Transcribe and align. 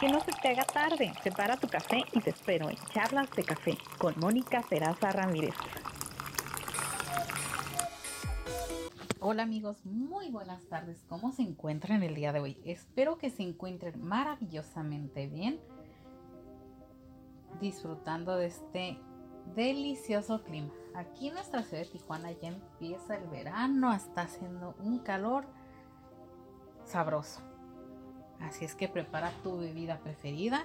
Que 0.00 0.08
no 0.08 0.18
se 0.20 0.32
te 0.32 0.48
haga 0.48 0.64
tarde. 0.64 1.12
Separa 1.22 1.58
tu 1.58 1.68
café 1.68 2.02
y 2.14 2.20
te 2.20 2.30
espero 2.30 2.70
en 2.70 2.76
Charlas 2.90 3.30
de 3.32 3.44
Café 3.44 3.76
con 3.98 4.18
Mónica 4.18 4.62
Peraza 4.66 5.12
Ramírez. 5.12 5.54
Hola 9.20 9.42
amigos, 9.42 9.84
muy 9.84 10.30
buenas 10.30 10.64
tardes. 10.70 11.04
¿Cómo 11.06 11.32
se 11.32 11.42
encuentran 11.42 12.02
el 12.02 12.14
día 12.14 12.32
de 12.32 12.40
hoy? 12.40 12.56
Espero 12.64 13.18
que 13.18 13.28
se 13.28 13.42
encuentren 13.42 14.02
maravillosamente 14.02 15.26
bien, 15.26 15.60
disfrutando 17.60 18.36
de 18.36 18.46
este 18.46 18.98
delicioso 19.54 20.42
clima. 20.44 20.72
Aquí 20.94 21.28
en 21.28 21.34
nuestra 21.34 21.62
ciudad 21.62 21.82
de 21.82 21.90
Tijuana 21.90 22.32
ya 22.32 22.48
empieza 22.48 23.16
el 23.16 23.28
verano, 23.28 23.92
está 23.92 24.22
haciendo 24.22 24.74
un 24.78 25.00
calor 25.00 25.44
sabroso. 26.86 27.49
Así 28.40 28.64
es 28.64 28.74
que 28.74 28.88
prepara 28.88 29.30
tu 29.42 29.58
bebida 29.58 29.98
preferida. 29.98 30.64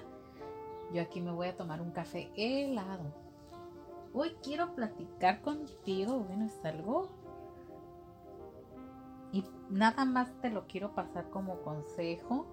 Yo 0.92 1.02
aquí 1.02 1.20
me 1.20 1.32
voy 1.32 1.48
a 1.48 1.56
tomar 1.56 1.80
un 1.80 1.90
café 1.90 2.30
helado. 2.36 3.12
Hoy 4.12 4.34
quiero 4.42 4.74
platicar 4.74 5.42
contigo. 5.42 6.20
Bueno, 6.20 6.46
es 6.46 6.64
algo. 6.64 7.08
Y 9.32 9.44
nada 9.68 10.04
más 10.04 10.32
te 10.40 10.50
lo 10.50 10.66
quiero 10.66 10.94
pasar 10.94 11.28
como 11.30 11.60
consejo. 11.60 12.46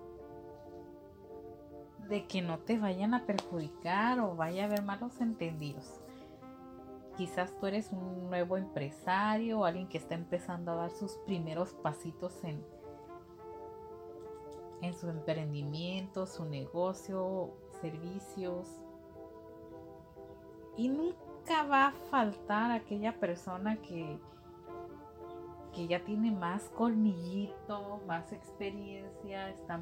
De 2.10 2.28
que 2.28 2.42
no 2.42 2.60
te 2.60 2.78
vayan 2.78 3.14
a 3.14 3.26
perjudicar 3.26 4.20
o 4.20 4.36
vaya 4.36 4.64
a 4.64 4.66
haber 4.66 4.84
malos 4.84 5.22
entendidos. 5.22 6.02
Quizás 7.16 7.56
tú 7.60 7.68
eres 7.68 7.92
un 7.92 8.30
nuevo 8.30 8.58
empresario 8.58 9.60
o 9.60 9.66
alguien 9.66 9.88
que 9.88 10.00
está 10.00 10.16
empezando 10.16 10.72
a 10.72 10.76
dar 10.76 10.92
sus 10.92 11.14
primeros 11.26 11.74
pasitos 11.76 12.44
en, 12.44 12.66
en 14.84 14.94
su 14.94 15.10
emprendimiento, 15.10 16.28
su 16.28 16.46
negocio, 16.46 17.54
servicios. 17.82 18.68
Y 20.76 20.90
nunca 20.90 21.64
va 21.64 21.88
a 21.88 21.92
faltar 22.12 22.72
aquella 22.72 23.18
persona 23.20 23.78
que, 23.78 24.20
que 25.74 25.88
ya 25.88 26.04
tiene 26.04 26.32
más 26.32 26.70
colmillito, 26.76 28.02
más 28.06 28.34
experiencia, 28.34 29.50
está, 29.50 29.82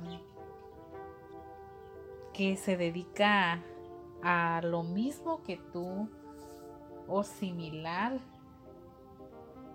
que 2.33 2.55
se 2.55 2.77
dedica 2.77 3.63
a 4.21 4.61
lo 4.63 4.83
mismo 4.83 5.41
que 5.41 5.57
tú 5.73 6.09
o 7.07 7.23
similar 7.23 8.19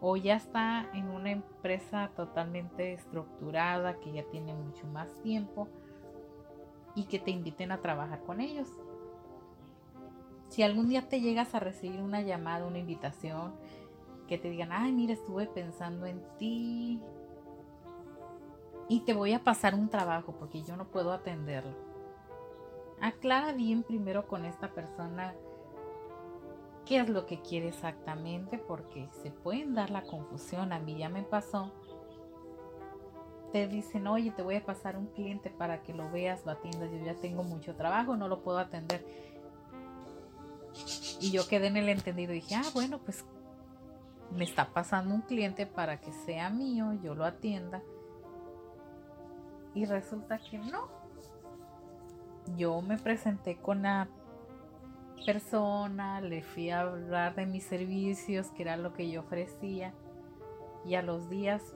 o 0.01 0.17
ya 0.17 0.37
está 0.37 0.89
en 0.95 1.09
una 1.09 1.31
empresa 1.33 1.56
totalmente 2.15 2.93
estructurada 2.93 3.99
que 4.01 4.13
ya 4.13 4.25
tiene 4.25 4.55
mucho 4.55 4.87
más 4.87 5.13
tiempo 5.23 5.69
y 6.95 7.05
que 7.05 7.19
te 7.19 7.31
inviten 7.31 7.73
a 7.73 7.81
trabajar 7.81 8.23
con 8.23 8.41
ellos. 8.41 8.69
Si 10.49 10.63
algún 10.63 10.89
día 10.89 11.09
te 11.09 11.21
llegas 11.21 11.55
a 11.55 11.61
recibir 11.61 12.01
una 12.01 12.23
llamada, 12.23 12.67
una 12.67 12.79
invitación, 12.79 13.55
que 14.27 14.39
te 14.39 14.51
digan, 14.51 14.73
ay, 14.73 14.93
mira, 14.93 15.13
estuve 15.13 15.47
pensando 15.47 16.07
en 16.07 16.23
ti 16.39 17.01
y 18.89 19.01
te 19.01 19.15
voy 19.15 19.33
a 19.33 19.43
pasar 19.43 19.75
un 19.75 19.89
trabajo 19.89 20.33
porque 20.39 20.63
yo 20.63 20.77
no 20.77 20.87
puedo 20.87 21.13
atenderlo. 21.13 21.77
Aclara 23.01 23.53
bien 23.53 23.83
primero 23.83 24.27
con 24.27 24.45
esta 24.45 24.73
persona 24.73 25.35
qué 26.87 27.01
es 27.01 27.09
lo 27.09 27.27
que 27.27 27.41
quiere 27.41 27.69
exactamente 27.69 28.59
porque 28.59 29.09
se 29.23 29.31
pueden 29.31 29.75
dar 29.75 29.91
la 29.91 30.03
confusión. 30.03 30.73
A 30.73 30.79
mí 30.79 30.97
ya 30.97 31.09
me 31.09 31.23
pasó. 31.23 31.73
Te 33.53 33.67
dicen, 33.67 34.07
oye, 34.07 34.31
te 34.31 34.43
voy 34.43 34.57
a 34.57 34.65
pasar 34.65 34.97
un 34.97 35.07
cliente 35.07 35.51
para 35.51 35.83
que 35.83 35.93
lo 35.93 36.11
veas, 36.11 36.47
lo 36.47 36.53
atiendas. 36.53 36.91
Yo 36.91 37.05
ya 37.05 37.15
tengo 37.15 37.43
mucho 37.43 37.75
trabajo, 37.75 38.17
no 38.17 38.29
lo 38.29 38.43
puedo 38.43 38.59
atender. 38.59 39.05
Y 41.21 41.31
yo 41.31 41.47
quedé 41.49 41.67
en 41.67 41.77
el 41.77 41.89
entendido 41.89 42.33
y 42.33 42.37
dije, 42.37 42.55
ah, 42.55 42.71
bueno, 42.73 42.99
pues 42.99 43.25
me 44.31 44.45
está 44.45 44.69
pasando 44.73 45.15
un 45.15 45.23
cliente 45.23 45.67
para 45.67 46.01
que 46.01 46.13
sea 46.13 46.51
mío, 46.51 46.93
yo 47.03 47.15
lo 47.15 47.25
atienda. 47.25 47.83
Y 49.75 49.87
resulta 49.87 50.39
que 50.39 50.59
no. 50.59 50.89
Yo 52.57 52.81
me 52.81 52.97
presenté 52.97 53.57
con 53.57 53.83
la 53.83 54.09
persona, 55.25 56.21
le 56.21 56.43
fui 56.43 56.71
a 56.71 56.81
hablar 56.81 57.35
de 57.35 57.47
mis 57.47 57.65
servicios, 57.65 58.49
que 58.49 58.63
era 58.63 58.77
lo 58.77 58.93
que 58.93 59.11
yo 59.11 59.21
ofrecía, 59.21 59.95
y 60.85 60.95
a 60.95 61.03
los 61.03 61.29
días 61.29 61.75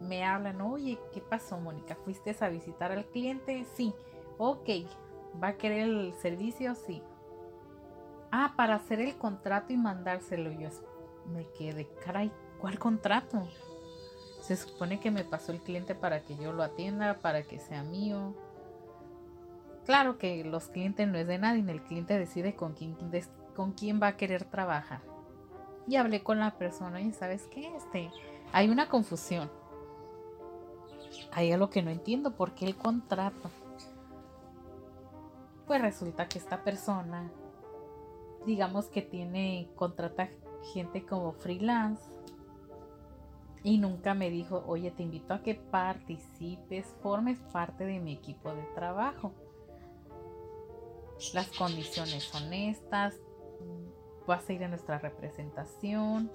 me 0.00 0.24
hablan, 0.24 0.60
oye, 0.60 0.98
¿qué 1.12 1.20
pasó, 1.20 1.58
Mónica? 1.58 1.96
¿Fuiste 2.04 2.34
a 2.40 2.48
visitar 2.48 2.92
al 2.92 3.06
cliente? 3.06 3.64
Sí, 3.74 3.92
ok, 4.38 4.68
¿va 5.42 5.48
a 5.48 5.56
querer 5.56 5.88
el 5.88 6.14
servicio? 6.14 6.74
Sí. 6.74 7.02
Ah, 8.30 8.54
para 8.56 8.76
hacer 8.76 9.00
el 9.00 9.16
contrato 9.16 9.72
y 9.72 9.76
mandárselo 9.76 10.52
yo. 10.52 10.68
Me 11.32 11.46
quedé, 11.58 11.88
caray, 12.04 12.30
¿cuál 12.60 12.78
contrato? 12.78 13.46
Se 14.40 14.56
supone 14.56 15.00
que 15.00 15.10
me 15.10 15.24
pasó 15.24 15.52
el 15.52 15.60
cliente 15.60 15.94
para 15.94 16.20
que 16.20 16.36
yo 16.36 16.52
lo 16.52 16.62
atienda, 16.62 17.18
para 17.18 17.42
que 17.42 17.58
sea 17.58 17.82
mío. 17.82 18.34
Claro 19.88 20.18
que 20.18 20.44
los 20.44 20.68
clientes 20.68 21.08
no 21.08 21.16
es 21.16 21.26
de 21.26 21.38
nadie, 21.38 21.64
el 21.66 21.80
cliente 21.80 22.18
decide 22.18 22.54
con 22.54 22.74
quién, 22.74 24.02
va 24.02 24.08
a 24.08 24.16
querer 24.18 24.44
trabajar. 24.44 25.00
Y 25.86 25.96
hablé 25.96 26.22
con 26.22 26.38
la 26.38 26.58
persona 26.58 27.00
y 27.00 27.10
sabes 27.14 27.46
qué, 27.46 27.74
este, 27.74 28.10
hay 28.52 28.68
una 28.68 28.90
confusión. 28.90 29.50
Hay 31.32 31.52
algo 31.52 31.70
que 31.70 31.80
no 31.80 31.88
entiendo, 31.88 32.36
¿por 32.36 32.54
qué 32.54 32.66
el 32.66 32.76
contrato? 32.76 33.48
Pues 35.66 35.80
resulta 35.80 36.28
que 36.28 36.38
esta 36.38 36.62
persona, 36.62 37.32
digamos 38.44 38.88
que 38.88 39.00
tiene, 39.00 39.70
contrata 39.74 40.28
gente 40.74 41.06
como 41.06 41.32
freelance 41.32 42.04
y 43.62 43.78
nunca 43.78 44.12
me 44.12 44.28
dijo, 44.28 44.62
oye, 44.66 44.90
te 44.90 45.02
invito 45.02 45.32
a 45.32 45.42
que 45.42 45.54
participes, 45.54 46.94
formes 47.00 47.38
parte 47.54 47.86
de 47.86 48.00
mi 48.00 48.12
equipo 48.12 48.54
de 48.54 48.64
trabajo 48.74 49.32
las 51.32 51.48
condiciones 51.56 52.24
son 52.24 52.52
estas, 52.52 53.14
vas 54.26 54.48
a 54.48 54.52
ir 54.52 54.64
a 54.64 54.68
nuestra 54.68 54.98
representación, 54.98 56.30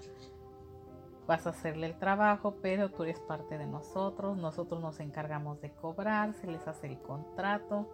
vas 1.27 1.47
a 1.47 1.51
hacerle 1.51 1.87
el 1.87 1.97
trabajo, 1.97 2.57
pero 2.61 2.89
tú 2.89 3.03
eres 3.03 3.19
parte 3.19 3.57
de 3.57 3.65
nosotros, 3.65 4.37
nosotros 4.37 4.81
nos 4.81 4.99
encargamos 4.99 5.61
de 5.61 5.71
cobrar, 5.71 6.33
se 6.33 6.47
les 6.47 6.67
hace 6.67 6.87
el 6.87 6.99
contrato, 6.99 7.89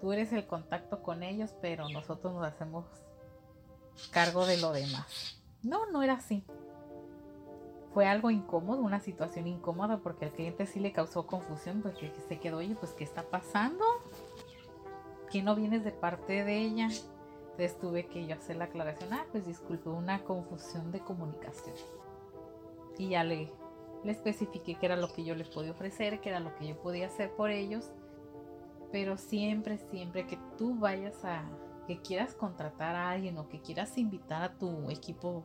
tú 0.00 0.12
eres 0.12 0.32
el 0.32 0.46
contacto 0.46 1.02
con 1.02 1.22
ellos, 1.22 1.54
pero 1.60 1.88
nosotros 1.88 2.32
nos 2.34 2.44
hacemos 2.44 2.84
cargo 4.10 4.46
de 4.46 4.58
lo 4.58 4.72
demás. 4.72 5.40
No, 5.62 5.86
no 5.90 6.02
era 6.02 6.14
así. 6.14 6.44
Fue 7.94 8.06
algo 8.06 8.30
incómodo, 8.30 8.80
una 8.80 9.00
situación 9.00 9.46
incómoda 9.46 9.98
porque 9.98 10.24
al 10.24 10.32
cliente 10.32 10.66
sí 10.66 10.80
le 10.80 10.92
causó 10.92 11.26
confusión 11.26 11.82
porque 11.82 12.10
se 12.26 12.40
quedó, 12.40 12.56
oye, 12.56 12.74
pues 12.74 12.92
¿qué 12.92 13.04
está 13.04 13.22
pasando? 13.24 13.84
Que 15.32 15.42
no 15.42 15.56
vienes 15.56 15.82
de 15.82 15.92
parte 15.92 16.44
de 16.44 16.58
ella? 16.58 16.88
Entonces 17.52 17.78
tuve 17.80 18.06
que 18.06 18.26
yo 18.26 18.34
hacer 18.34 18.56
la 18.56 18.64
aclaración, 18.64 19.12
ah, 19.14 19.24
pues 19.32 19.46
disculpe, 19.46 19.88
una 19.88 20.22
confusión 20.24 20.92
de 20.92 21.00
comunicación. 21.00 21.74
Y 22.98 23.10
ya 23.10 23.24
le, 23.24 23.50
le 24.04 24.12
especifiqué 24.12 24.74
que 24.74 24.86
era 24.86 24.96
lo 24.96 25.10
que 25.12 25.24
yo 25.24 25.34
les 25.34 25.48
podía 25.48 25.72
ofrecer, 25.72 26.20
que 26.20 26.28
era 26.28 26.38
lo 26.38 26.54
que 26.56 26.68
yo 26.68 26.76
podía 26.80 27.06
hacer 27.06 27.30
por 27.32 27.50
ellos. 27.50 27.90
Pero 28.90 29.16
siempre, 29.16 29.78
siempre 29.90 30.26
que 30.26 30.38
tú 30.58 30.78
vayas 30.78 31.24
a, 31.24 31.44
que 31.86 32.00
quieras 32.00 32.34
contratar 32.34 32.94
a 32.94 33.10
alguien 33.10 33.38
o 33.38 33.48
que 33.48 33.60
quieras 33.60 33.96
invitar 33.96 34.42
a 34.42 34.58
tu 34.58 34.90
equipo, 34.90 35.44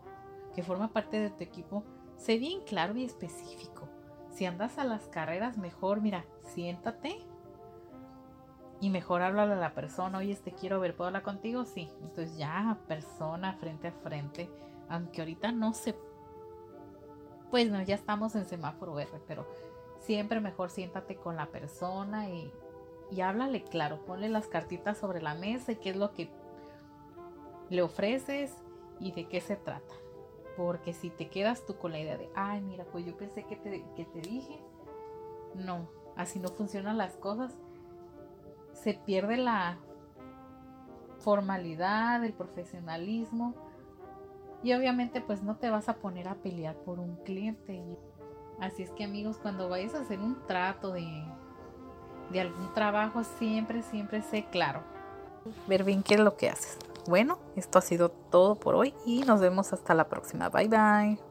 que 0.53 0.63
forma 0.63 0.91
parte 0.91 1.19
de 1.19 1.29
tu 1.29 1.43
equipo, 1.43 1.83
sé 2.17 2.37
bien 2.37 2.61
claro 2.61 2.97
y 2.97 3.05
específico. 3.05 3.87
Si 4.31 4.45
andas 4.45 4.77
a 4.77 4.83
las 4.83 5.07
carreras, 5.07 5.57
mejor, 5.57 6.01
mira, 6.01 6.25
siéntate 6.43 7.17
y 8.79 8.89
mejor 8.89 9.21
háblale 9.21 9.53
a 9.53 9.57
la 9.57 9.73
persona, 9.73 10.19
oye, 10.19 10.35
te 10.35 10.51
quiero 10.51 10.79
ver, 10.79 10.95
¿puedo 10.95 11.07
hablar 11.07 11.23
contigo? 11.23 11.65
Sí. 11.65 11.89
Entonces 12.01 12.37
ya, 12.37 12.77
persona 12.87 13.53
frente 13.53 13.87
a 13.87 13.91
frente, 13.91 14.49
aunque 14.89 15.21
ahorita 15.21 15.51
no 15.51 15.73
se... 15.73 15.95
Pues 17.49 17.71
no, 17.71 17.81
ya 17.81 17.95
estamos 17.95 18.35
en 18.35 18.45
semáforo 18.45 18.99
R, 18.99 19.09
pero 19.27 19.47
siempre 19.99 20.41
mejor 20.41 20.69
siéntate 20.69 21.15
con 21.15 21.35
la 21.35 21.47
persona 21.47 22.29
y, 22.29 22.51
y 23.09 23.21
háblale 23.21 23.63
claro, 23.63 24.05
ponle 24.05 24.29
las 24.29 24.47
cartitas 24.47 24.97
sobre 24.97 25.21
la 25.21 25.33
mesa 25.33 25.71
y 25.71 25.77
qué 25.77 25.91
es 25.91 25.95
lo 25.95 26.11
que 26.13 26.29
le 27.69 27.81
ofreces 27.81 28.53
y 28.99 29.11
de 29.11 29.27
qué 29.27 29.41
se 29.41 29.55
trata. 29.55 29.95
Porque 30.55 30.93
si 30.93 31.09
te 31.09 31.29
quedas 31.29 31.65
tú 31.65 31.77
con 31.77 31.93
la 31.93 31.99
idea 31.99 32.17
de, 32.17 32.29
ay, 32.35 32.61
mira, 32.61 32.83
pues 32.91 33.05
yo 33.05 33.15
pensé 33.15 33.43
que 33.43 33.55
te, 33.55 33.85
que 33.95 34.05
te 34.05 34.21
dije, 34.21 34.59
no, 35.55 35.87
así 36.15 36.39
no 36.39 36.49
funcionan 36.49 36.97
las 36.97 37.15
cosas 37.15 37.55
se 38.83 38.93
pierde 38.93 39.37
la 39.37 39.77
formalidad, 41.19 42.23
el 42.23 42.33
profesionalismo 42.33 43.53
y 44.63 44.73
obviamente 44.73 45.21
pues 45.21 45.43
no 45.43 45.57
te 45.57 45.69
vas 45.69 45.89
a 45.89 45.97
poner 45.97 46.27
a 46.27 46.35
pelear 46.35 46.75
por 46.77 46.99
un 46.99 47.15
cliente. 47.17 47.83
Así 48.59 48.83
es 48.83 48.91
que 48.91 49.03
amigos, 49.03 49.37
cuando 49.37 49.69
vayas 49.69 49.93
a 49.93 50.01
hacer 50.01 50.19
un 50.19 50.45
trato 50.47 50.91
de, 50.91 51.23
de 52.31 52.41
algún 52.41 52.73
trabajo, 52.73 53.23
siempre, 53.23 53.83
siempre 53.83 54.21
sé 54.21 54.45
claro. 54.49 54.81
Ver 55.67 55.83
bien 55.83 56.03
qué 56.03 56.15
es 56.15 56.19
lo 56.19 56.35
que 56.35 56.49
haces. 56.49 56.77
Bueno, 57.07 57.39
esto 57.55 57.79
ha 57.79 57.81
sido 57.81 58.09
todo 58.09 58.55
por 58.55 58.75
hoy 58.75 58.93
y 59.05 59.21
nos 59.21 59.39
vemos 59.39 59.71
hasta 59.73 59.93
la 59.93 60.09
próxima. 60.09 60.49
Bye 60.49 60.67
bye. 60.67 61.26